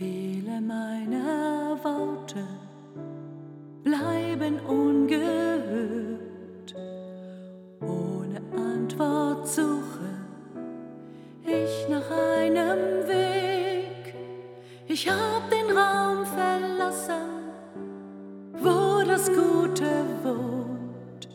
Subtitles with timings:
[0.00, 2.42] Viele meiner Worte
[3.84, 6.74] bleiben ungehört.
[7.82, 10.08] Ohne Antwort suche
[11.44, 14.14] ich nach einem Weg.
[14.88, 17.52] Ich hab den Raum verlassen,
[18.54, 21.28] wo das Gute wohnt.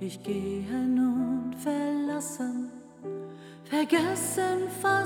[0.00, 2.70] Ich gehe nun verlassen,
[3.62, 5.03] vergessen, fast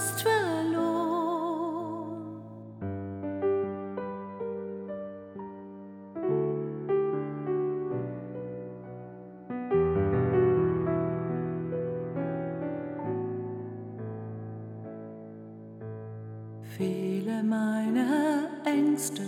[17.42, 19.22] Meiner Ängste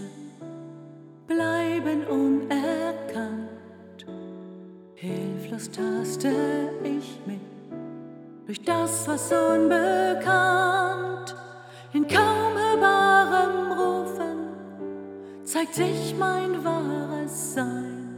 [1.26, 4.06] bleiben unerkannt.
[4.94, 6.32] Hilflos taste
[6.82, 7.42] ich mich
[8.46, 11.36] durch das, was unbekannt.
[11.92, 14.38] In kaum hörbarem Rufen
[15.44, 18.16] zeigt sich mein wahres Sein.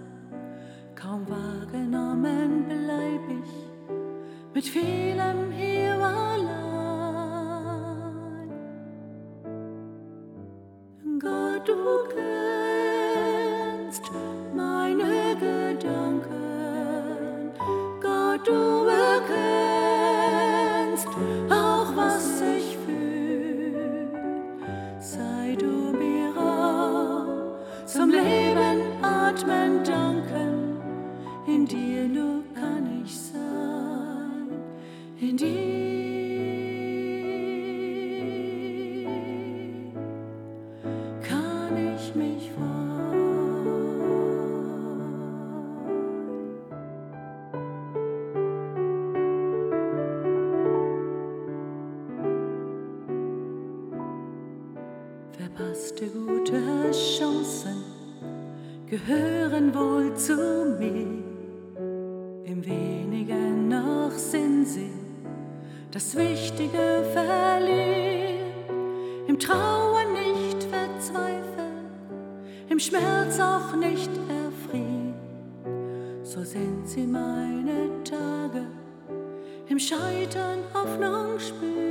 [0.95, 3.51] Kaum wahrgenommen bleib ich
[4.55, 6.52] mit vielem hier allein.
[31.47, 34.49] In dir nur kann ich sein.
[35.21, 35.62] In dir.
[55.39, 57.83] Verpasste gute Chancen
[58.91, 60.36] gehören wohl zu
[60.79, 61.07] mir.
[62.45, 64.91] Im Wenigen noch sind sie
[65.91, 67.73] das Wichtige verlieren.
[69.27, 69.82] Im verzweifeln,
[72.73, 75.13] im Schmerz auch nicht erfrieren.
[76.23, 78.67] So sind sie meine Tage,
[79.69, 81.83] im Scheitern Hoffnung spüren.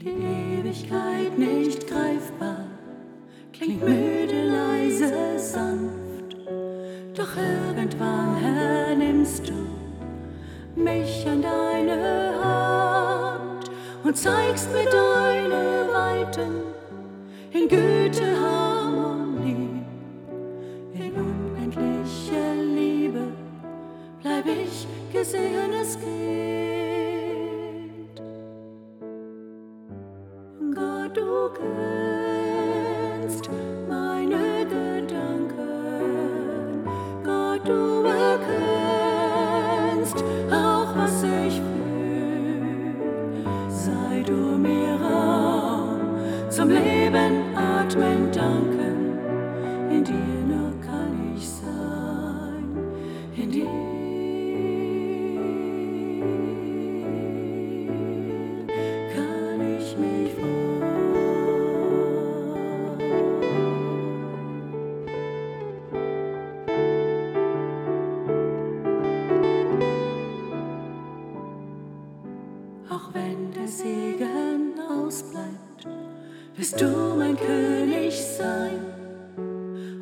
[0.00, 2.64] Die Ewigkeit nicht greifbar,
[3.52, 6.07] klingt müde, leise, sanft.
[7.28, 9.52] Doch irgendwann, Herr, nimmst du
[10.80, 13.70] mich an deine Hand
[14.04, 16.62] und zeigst mir deine Weiten
[17.52, 19.82] in Güte, Harmonie,
[20.94, 23.24] in unendlicher Liebe
[24.22, 26.08] bleib ich gesehen, es geht.
[30.74, 31.50] Gott, du
[33.20, 33.50] kennst
[33.88, 34.97] meine Gedanken.
[77.36, 78.80] König sein.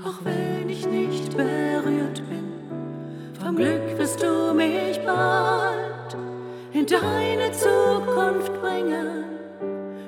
[0.05, 2.16] Auch wenn ich nicht berührt
[3.57, 6.15] Glück wirst du mich bald
[6.75, 9.25] in deine Zukunft bringen.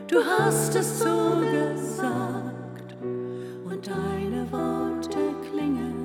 [0.06, 2.94] Du hast es so gesagt
[3.64, 5.18] und deine Worte
[5.50, 5.98] klingen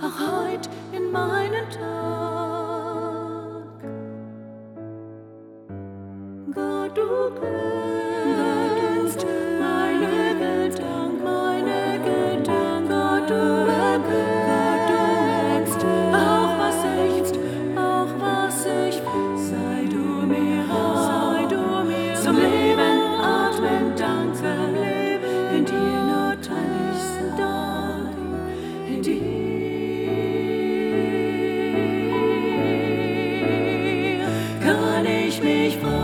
[0.00, 1.88] auch heut in meinen Tag.
[6.54, 7.77] Gott, du kennst
[35.40, 35.97] mich frage.